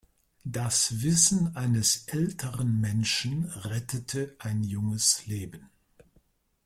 Das 0.45 1.03
Wissen 1.03 1.55
eines 1.55 2.07
älteren 2.07 2.81
Menschen 2.81 3.43
rettete 3.45 4.35
ein 4.39 4.63
junges 4.63 5.27
Leben. 5.27 5.69